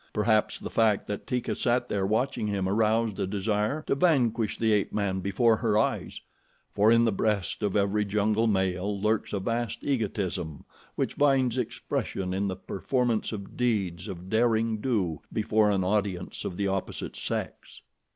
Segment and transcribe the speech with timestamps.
[0.13, 4.71] Perhaps the fact that Teeka sat there watching him aroused a desire to vanquish the
[4.73, 6.19] ape man before her eyes,
[6.73, 12.33] for in the breast of every jungle male lurks a vast egotism which finds expression
[12.33, 17.83] in the performance of deeds of derring do before an audience of the opposite sex.